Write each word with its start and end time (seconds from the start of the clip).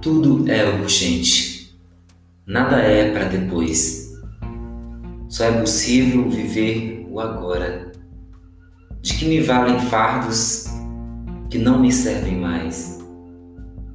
Tudo 0.00 0.48
é 0.48 0.64
urgente. 0.64 1.76
Nada 2.46 2.76
é 2.76 3.10
para 3.10 3.24
depois. 3.24 4.12
Só 5.28 5.44
é 5.44 5.60
possível 5.60 6.30
viver 6.30 7.04
o 7.10 7.18
agora. 7.18 7.90
De 9.00 9.14
que 9.14 9.24
me 9.24 9.40
valem 9.40 9.80
fardos 9.80 10.66
que 11.50 11.58
não 11.58 11.80
me 11.80 11.90
servem 11.90 12.36
mais, 12.36 13.04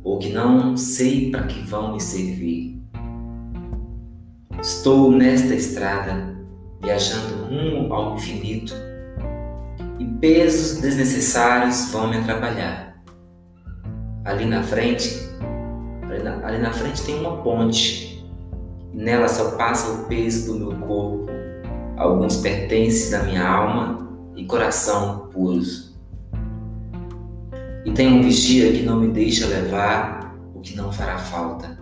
ou 0.03 0.19
que 0.19 0.29
não 0.29 0.75
sei 0.75 1.31
para 1.31 1.43
que 1.43 1.61
vão 1.61 1.93
me 1.93 2.01
servir? 2.01 2.81
Estou 4.61 5.11
nesta 5.11 5.55
estrada, 5.55 6.35
viajando 6.81 7.45
rumo 7.45 7.93
ao 7.93 8.15
infinito, 8.15 8.73
e 9.99 10.05
pesos 10.19 10.81
desnecessários 10.81 11.91
vão 11.91 12.09
me 12.09 12.17
atrapalhar. 12.17 13.01
Ali 14.25 14.45
na 14.45 14.63
frente, 14.63 15.23
ali 16.43 16.59
na, 16.59 16.71
frente 16.71 17.03
tem 17.03 17.19
uma 17.19 17.37
ponte, 17.41 18.23
nela 18.93 19.27
só 19.27 19.51
passa 19.51 19.91
o 19.91 20.05
peso 20.05 20.53
do 20.53 20.59
meu 20.59 20.87
corpo, 20.87 21.27
alguns 21.97 22.37
pertences 22.37 23.09
da 23.11 23.23
minha 23.23 23.47
alma 23.47 24.09
e 24.35 24.45
coração 24.45 25.29
puros. 25.31 25.93
E 27.85 27.91
tem 27.91 28.07
um 28.07 28.21
vigia 28.21 28.71
que 28.71 28.83
não 28.83 28.99
me 28.99 29.09
deixa 29.09 29.45
levar 29.47 30.35
o 30.53 30.61
que 30.61 30.75
não 30.75 30.91
fará 30.91 31.17
falta. 31.17 31.79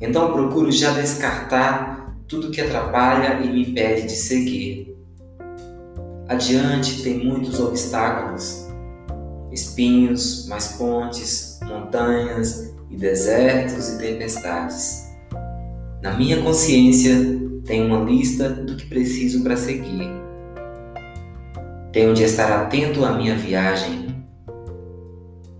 Então 0.00 0.32
procuro 0.32 0.70
já 0.70 0.92
descartar 0.92 2.16
tudo 2.26 2.50
que 2.50 2.60
atrapalha 2.60 3.40
e 3.42 3.48
me 3.48 3.70
impede 3.70 4.06
de 4.06 4.14
seguir. 4.14 4.96
Adiante 6.28 7.02
tem 7.02 7.24
muitos 7.24 7.58
obstáculos, 7.58 8.69
espinhos, 9.52 10.46
mais 10.46 10.68
pontes, 10.68 11.58
montanhas 11.64 12.72
e 12.90 12.96
desertos 12.96 13.88
e 13.90 13.98
tempestades. 13.98 15.10
Na 16.02 16.14
minha 16.14 16.42
consciência 16.42 17.14
tem 17.64 17.84
uma 17.84 18.02
lista 18.02 18.48
do 18.48 18.76
que 18.76 18.86
preciso 18.86 19.42
para 19.42 19.56
seguir. 19.56 20.08
Tenho 21.92 22.14
de 22.14 22.22
estar 22.22 22.50
atento 22.52 23.04
à 23.04 23.12
minha 23.12 23.36
viagem 23.36 24.14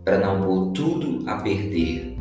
para 0.04 0.18
não 0.18 0.42
pôr 0.42 0.72
tudo 0.72 1.28
a 1.28 1.36
perder. 1.36 2.19